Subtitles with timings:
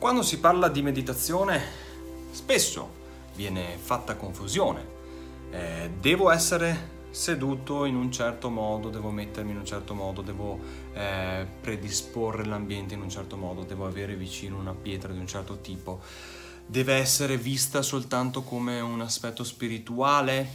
[0.00, 1.60] Quando si parla di meditazione,
[2.30, 2.88] spesso
[3.34, 4.82] viene fatta confusione.
[5.50, 10.58] Eh, devo essere seduto in un certo modo, devo mettermi in un certo modo, devo
[10.94, 15.58] eh, predisporre l'ambiente in un certo modo, devo avere vicino una pietra di un certo
[15.58, 16.00] tipo,
[16.64, 20.48] deve essere vista soltanto come un aspetto spirituale,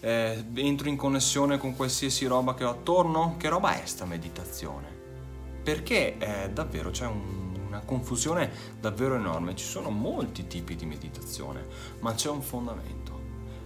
[0.00, 4.88] eh, entro in connessione con qualsiasi roba che ho attorno, che roba è sta meditazione?
[5.62, 8.50] Perché eh, davvero c'è un, una confusione
[8.80, 11.66] davvero enorme, ci sono molti tipi di meditazione,
[12.00, 13.20] ma c'è un fondamento.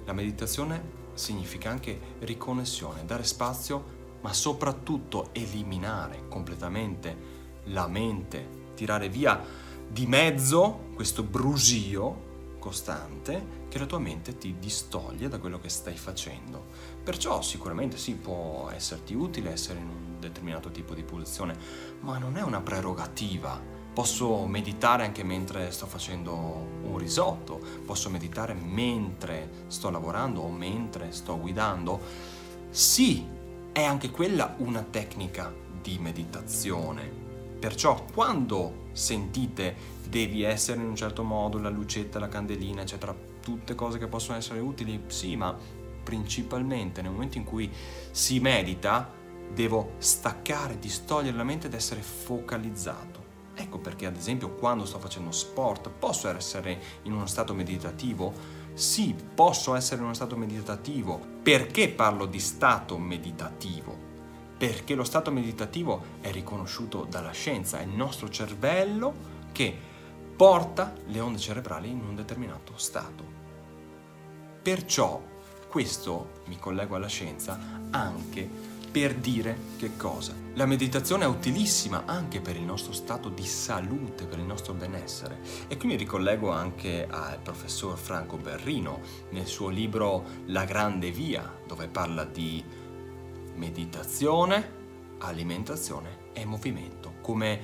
[0.05, 9.41] La meditazione significa anche riconnessione, dare spazio, ma soprattutto eliminare completamente la mente, tirare via
[9.89, 15.97] di mezzo questo brusio costante che la tua mente ti distoglie da quello che stai
[15.97, 16.67] facendo.
[17.03, 21.57] Perciò sicuramente sì, può esserti utile essere in un determinato tipo di posizione,
[22.01, 26.33] ma non è una prerogativa Posso meditare anche mentre sto facendo
[26.83, 32.01] un risotto, posso meditare mentre sto lavorando o mentre sto guidando.
[32.71, 33.27] Sì,
[33.71, 37.21] è anche quella una tecnica di meditazione.
[37.59, 39.77] Perciò quando sentite
[40.09, 44.39] devi essere in un certo modo, la lucetta, la candelina, eccetera, tutte cose che possono
[44.39, 45.57] essere utili, sì, ma
[46.03, 47.71] principalmente nel momento in cui
[48.11, 49.13] si medita
[49.53, 53.22] devo staccare, distogliere la mente ed essere focalizzato.
[53.63, 58.33] Ecco perché ad esempio quando sto facendo sport posso essere in uno stato meditativo?
[58.75, 61.21] Sì, posso essere in uno stato meditativo.
[61.43, 63.97] Perché parlo di stato meditativo?
[64.59, 69.15] Perché lo stato meditativo è riconosciuto dalla scienza, è il nostro cervello
[69.53, 69.77] che
[70.35, 73.25] porta le onde cerebrali in un determinato stato.
[74.61, 75.23] Perciò
[75.69, 77.59] questo, mi collego alla scienza,
[77.91, 80.35] anche per dire che cosa?
[80.55, 85.41] La meditazione è utilissima anche per il nostro stato di salute, per il nostro benessere.
[85.67, 91.51] E qui mi ricollego anche al professor Franco Berrino nel suo libro La grande via,
[91.67, 92.63] dove parla di
[93.55, 94.81] meditazione,
[95.19, 97.61] alimentazione e movimento come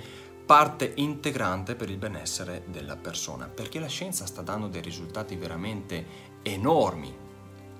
[0.46, 6.06] parte integrante per il benessere della persona, perché la scienza sta dando dei risultati veramente
[6.40, 7.26] enormi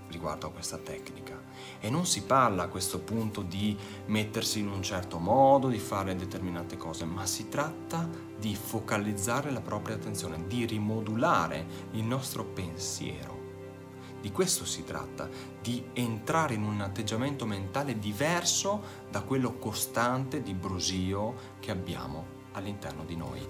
[0.09, 1.41] riguardo a questa tecnica.
[1.81, 3.77] E non si parla a questo punto di
[4.07, 8.09] mettersi in un certo modo, di fare determinate cose, ma si tratta
[8.39, 13.37] di focalizzare la propria attenzione, di rimodulare il nostro pensiero.
[14.21, 15.29] Di questo si tratta,
[15.63, 23.05] di entrare in un atteggiamento mentale diverso da quello costante di brusio che abbiamo all'interno
[23.05, 23.47] di noi.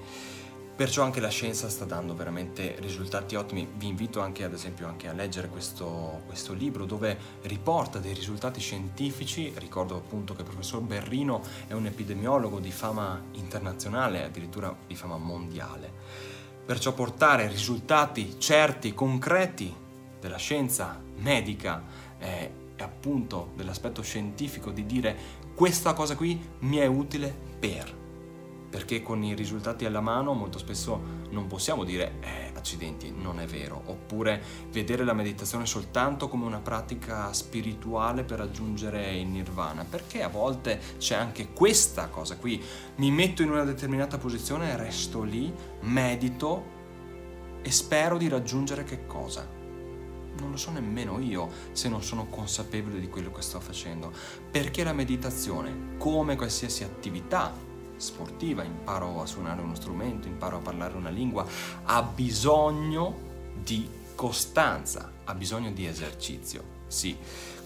[0.78, 3.68] Perciò anche la scienza sta dando veramente risultati ottimi.
[3.74, 8.60] Vi invito anche ad esempio anche a leggere questo, questo, libro dove riporta dei risultati
[8.60, 9.52] scientifici.
[9.56, 15.16] Ricordo appunto che il professor Berrino è un epidemiologo di fama internazionale, addirittura di fama
[15.16, 15.90] mondiale.
[16.64, 19.74] Perciò portare risultati certi, concreti
[20.20, 21.82] della scienza medica
[22.20, 25.16] eh, e appunto dell'aspetto scientifico di dire
[25.56, 27.97] questa cosa qui mi è utile per
[28.68, 33.46] perché con i risultati alla mano molto spesso non possiamo dire eh, accidenti, non è
[33.46, 40.22] vero, oppure vedere la meditazione soltanto come una pratica spirituale per raggiungere il nirvana, perché
[40.22, 42.36] a volte c'è anche questa cosa.
[42.36, 42.62] Qui,
[42.96, 46.76] mi metto in una determinata posizione, resto lì, medito
[47.62, 49.56] e spero di raggiungere che cosa?
[50.40, 54.12] non lo so nemmeno io se non sono consapevole di quello che sto facendo,
[54.50, 57.52] perché la meditazione, come qualsiasi attività
[57.98, 61.46] sportiva, imparo a suonare uno strumento, imparo a parlare una lingua,
[61.84, 63.26] ha bisogno
[63.62, 67.16] di costanza, ha bisogno di esercizio, sì.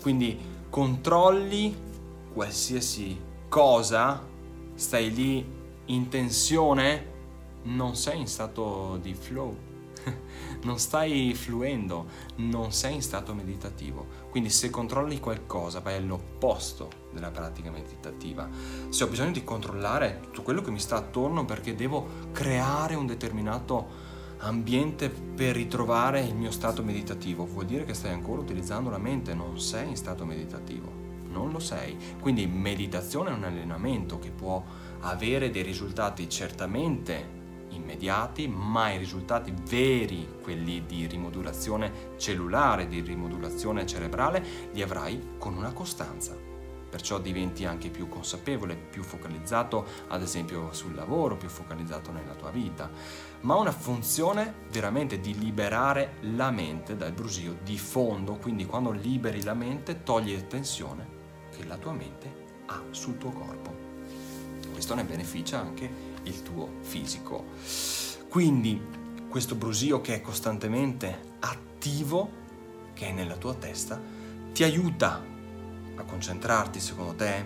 [0.01, 0.39] Quindi
[0.69, 1.75] controlli
[2.33, 4.23] qualsiasi cosa,
[4.75, 5.47] stai lì
[5.87, 7.11] in tensione,
[7.65, 9.71] non sei in stato di flow
[10.63, 12.07] non stai fluendo,
[12.37, 14.07] non sei in stato meditativo.
[14.31, 18.49] Quindi se controlli qualcosa vai all'opposto della pratica meditativa.
[18.89, 23.07] Se ho bisogno di controllare tutto quello che mi sta attorno perché devo creare un
[23.07, 28.99] determinato ambiente per ritrovare il mio stato meditativo, vuol dire che stai ancora utilizzando la
[28.99, 31.01] mente, non sei in stato meditativo.
[31.29, 31.97] Non lo sei.
[32.21, 34.63] Quindi meditazione è un allenamento che può
[35.01, 37.41] avere dei risultati certamente
[37.71, 45.57] immediati, ma i risultati veri, quelli di rimodulazione cellulare, di rimodulazione cerebrale, li avrai con
[45.57, 46.52] una costanza.
[46.93, 52.51] Perciò diventi anche più consapevole, più focalizzato, ad esempio sul lavoro, più focalizzato nella tua
[52.51, 52.91] vita,
[53.41, 59.43] ma una funzione veramente di liberare la mente dal brusio di fondo, quindi quando liberi
[59.43, 61.07] la mente togli la tensione
[61.51, 62.31] che la tua mente
[62.67, 63.75] ha sul tuo corpo.
[64.71, 65.91] Questo ne beneficia anche
[66.25, 67.47] il tuo fisico.
[68.29, 68.79] Quindi
[69.31, 72.31] questo brusio che è costantemente attivo,
[72.93, 73.99] che è nella tua testa,
[74.53, 75.32] ti aiuta
[76.03, 77.45] a concentrarti secondo te,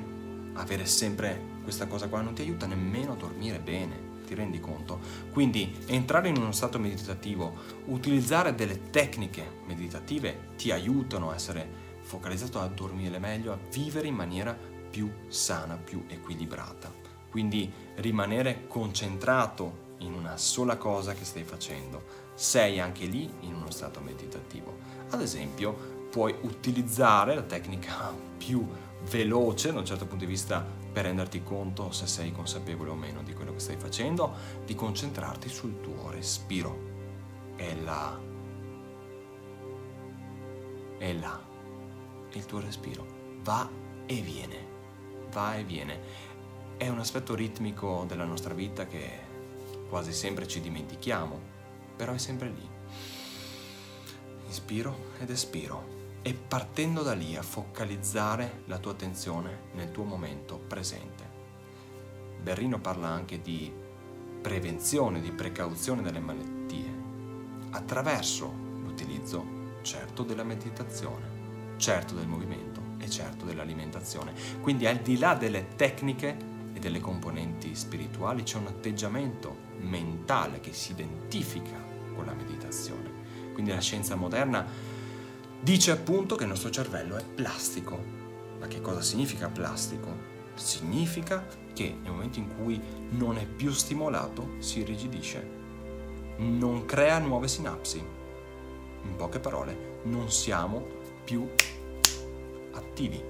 [0.55, 4.99] avere sempre questa cosa qua non ti aiuta nemmeno a dormire bene ti rendi conto?
[5.31, 7.55] Quindi entrare in uno stato meditativo,
[7.87, 14.15] utilizzare delle tecniche meditative ti aiutano a essere focalizzato a dormire meglio, a vivere in
[14.15, 14.57] maniera
[14.91, 16.93] più sana, più equilibrata.
[17.31, 22.25] Quindi rimanere concentrato in una sola cosa che stai facendo.
[22.35, 24.79] Sei anche lì in uno stato meditativo.
[25.11, 28.67] Ad esempio, puoi utilizzare la tecnica più
[29.09, 33.23] veloce da un certo punto di vista per renderti conto se sei consapevole o meno
[33.23, 36.95] di quello che stai facendo, di concentrarti sul tuo respiro.
[37.55, 38.19] È là.
[40.99, 41.39] È là.
[42.33, 43.07] Il tuo respiro
[43.43, 43.69] va
[44.07, 44.75] e viene.
[45.31, 46.01] Va e viene.
[46.79, 49.25] È un aspetto ritmico della nostra vita che
[49.89, 51.39] quasi sempre ci dimentichiamo,
[51.95, 52.69] però è sempre lì.
[54.47, 55.96] Inspiro ed espiro
[56.27, 61.23] e partendo da lì a focalizzare la tua attenzione nel tuo momento presente.
[62.43, 63.73] Berrino parla anche di
[64.43, 66.93] prevenzione, di precauzione delle malattie,
[67.71, 68.53] attraverso
[68.83, 74.33] l'utilizzo certo della meditazione, certo del movimento e certo dell'alimentazione.
[74.61, 76.37] Quindi al di là delle tecniche
[76.73, 81.81] e delle componenti spirituali c'è un atteggiamento mentale che si identifica
[82.17, 83.53] con la meditazione.
[83.53, 84.96] Quindi la scienza moderna
[85.61, 87.99] dice appunto che il nostro cervello è plastico.
[88.59, 90.35] Ma che cosa significa plastico?
[90.55, 92.81] Significa che nel momento in cui
[93.11, 95.47] non è più stimolato si irrigidisce,
[96.39, 97.99] non crea nuove sinapsi.
[97.99, 100.85] In poche parole, non siamo
[101.25, 101.49] più
[102.73, 103.23] attivi.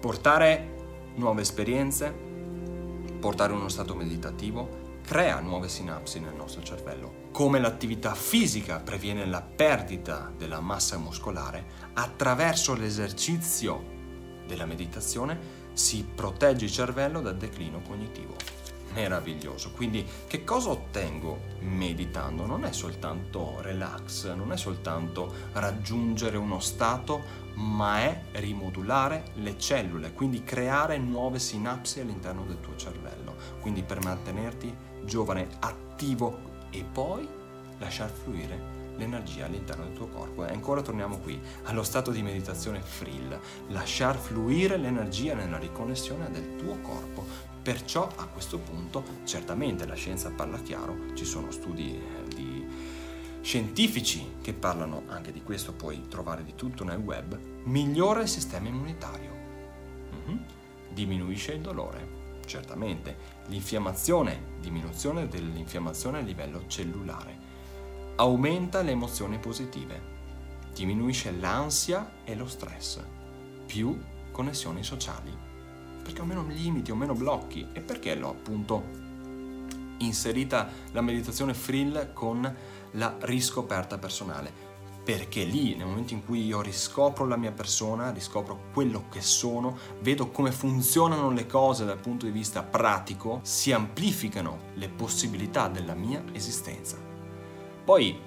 [0.00, 2.12] Portare nuove esperienze,
[3.18, 7.28] portare uno stato meditativo, crea nuove sinapsi nel nostro cervello.
[7.30, 13.92] Come l'attività fisica previene la perdita della massa muscolare, attraverso l'esercizio
[14.46, 18.34] della meditazione si protegge il cervello dal declino cognitivo.
[18.94, 19.72] Meraviglioso.
[19.72, 22.46] Quindi che cosa ottengo meditando?
[22.46, 30.12] Non è soltanto relax, non è soltanto raggiungere uno stato, ma è rimodulare le cellule,
[30.12, 33.34] quindi creare nuove sinapsi all'interno del tuo cervello.
[33.60, 37.28] Quindi per mantenerti giovane, attivo e poi
[37.78, 40.46] lasciar fluire l'energia all'interno del tuo corpo.
[40.46, 46.56] E ancora torniamo qui, allo stato di meditazione frill, lasciar fluire l'energia nella riconnessione del
[46.56, 47.24] tuo corpo.
[47.62, 52.24] Perciò a questo punto certamente la scienza parla chiaro, ci sono studi eh,
[53.44, 58.68] scientifici che parlano anche di questo, puoi trovare di tutto nel web, migliora il sistema
[58.68, 59.30] immunitario,
[60.14, 60.38] mm-hmm.
[60.94, 62.13] diminuisce il dolore,
[62.44, 67.38] certamente, l'infiammazione, diminuzione dell'infiammazione a livello cellulare,
[68.16, 70.12] aumenta le emozioni positive,
[70.72, 73.00] diminuisce l'ansia e lo stress,
[73.66, 73.98] più
[74.30, 75.36] connessioni sociali,
[76.02, 77.66] perché ho meno limiti, ho meno blocchi.
[77.72, 78.82] E perché l'ho appunto
[79.98, 82.54] inserita la meditazione frill con
[82.92, 84.63] la riscoperta personale
[85.04, 89.76] perché lì, nel momento in cui io riscopro la mia persona, riscopro quello che sono,
[90.00, 95.92] vedo come funzionano le cose dal punto di vista pratico, si amplificano le possibilità della
[95.92, 96.96] mia esistenza.
[97.84, 98.18] Poi,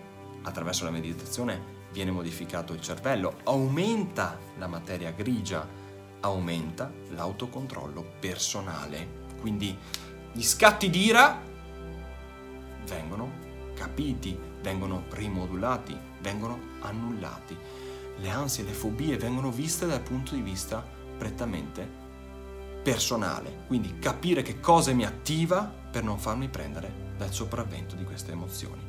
[0.44, 5.68] attraverso la meditazione, viene modificato il cervello, aumenta la materia grigia,
[6.20, 9.26] aumenta l'autocontrollo personale.
[9.42, 9.76] Quindi
[10.32, 11.42] gli scatti d'ira
[12.86, 17.58] vengono capiti, vengono rimodulati, vengono annullati.
[18.18, 20.86] Le ansie le fobie vengono viste dal punto di vista
[21.18, 22.06] prettamente
[22.84, 28.32] personale, quindi capire che cosa mi attiva per non farmi prendere dal sopravvento di queste
[28.32, 28.82] emozioni.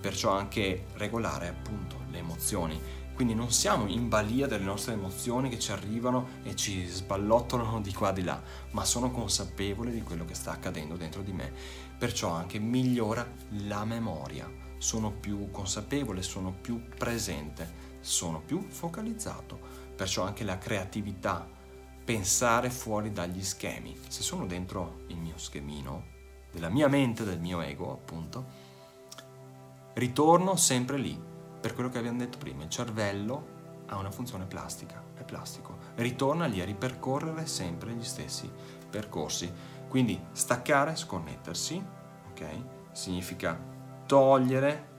[0.00, 2.80] Perciò anche regolare appunto le emozioni,
[3.14, 7.92] quindi non siamo in balia delle nostre emozioni che ci arrivano e ci sballottolano di
[7.94, 8.42] qua e di là,
[8.72, 11.52] ma sono consapevole di quello che sta accadendo dentro di me.
[11.96, 13.26] Perciò anche migliora
[13.66, 19.58] la memoria sono più consapevole, sono più presente, sono più focalizzato.
[19.94, 21.48] Perciò anche la creatività,
[22.04, 23.96] pensare fuori dagli schemi.
[24.08, 26.12] Se sono dentro il mio schemino,
[26.50, 28.44] della mia mente, del mio ego, appunto,
[29.94, 31.32] ritorno sempre lì,
[31.64, 33.46] per quello che abbiamo detto prima, il cervello
[33.86, 38.52] ha una funzione plastica, è plastico, ritorna lì a ripercorrere sempre gli stessi
[38.90, 39.50] percorsi.
[39.88, 41.82] Quindi staccare, sconnettersi,
[42.32, 42.46] ok?
[42.92, 43.58] Significa
[44.04, 44.92] togliere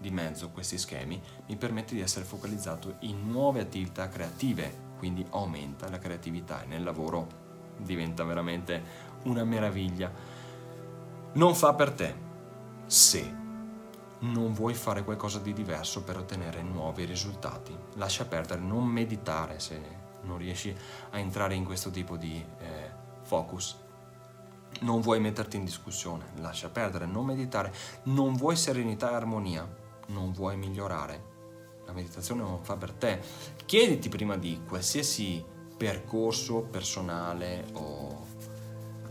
[0.00, 5.88] di mezzo questi schemi mi permette di essere focalizzato in nuove attività creative, quindi aumenta
[5.88, 7.28] la creatività e nel lavoro
[7.76, 8.82] diventa veramente
[9.22, 10.12] una meraviglia.
[11.34, 12.14] Non fa per te,
[12.86, 13.37] se
[14.20, 17.76] non vuoi fare qualcosa di diverso per ottenere nuovi risultati.
[17.94, 19.80] Lascia perdere, non meditare se
[20.22, 20.74] non riesci
[21.10, 22.90] a entrare in questo tipo di eh,
[23.22, 23.76] focus.
[24.80, 27.72] Non vuoi metterti in discussione, lascia perdere, non meditare,
[28.04, 29.68] non vuoi serenità e armonia,
[30.08, 31.36] non vuoi migliorare.
[31.86, 33.20] La meditazione non fa per te.
[33.64, 35.44] Chiediti prima di qualsiasi
[35.76, 38.26] percorso personale o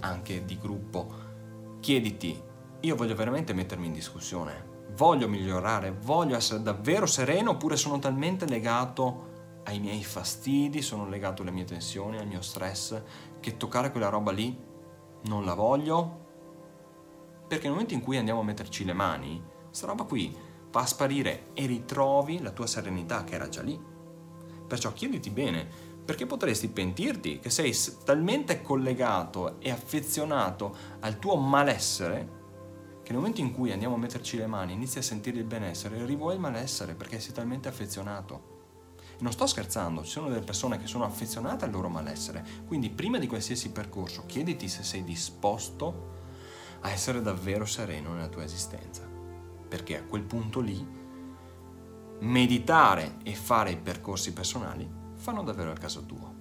[0.02, 1.26] anche di gruppo,
[1.80, 2.40] chiediti,
[2.82, 8.48] io voglio veramente mettermi in discussione, voglio migliorare, voglio essere davvero sereno oppure sono talmente
[8.48, 13.00] legato ai miei fastidi, sono legato alle mie tensioni, al mio stress,
[13.40, 14.58] che toccare quella roba lì
[15.26, 16.26] non la voglio?
[17.48, 20.36] Perché nel momento in cui andiamo a metterci le mani, questa roba qui
[20.72, 23.80] va a sparire e ritrovi la tua serenità che era già lì.
[24.68, 25.68] Perciò chiediti bene,
[26.04, 32.37] perché potresti pentirti che sei talmente collegato e affezionato al tuo malessere
[33.08, 36.06] che nel momento in cui andiamo a metterci le mani inizi a sentire il benessere,
[36.06, 38.56] rivuoi il malessere perché sei talmente affezionato.
[39.20, 43.18] Non sto scherzando, ci sono delle persone che sono affezionate al loro malessere, quindi prima
[43.18, 46.16] di qualsiasi percorso chiediti se sei disposto
[46.82, 49.08] a essere davvero sereno nella tua esistenza,
[49.70, 50.86] perché a quel punto lì
[52.20, 54.86] meditare e fare i percorsi personali
[55.16, 56.37] fanno davvero al caso tuo.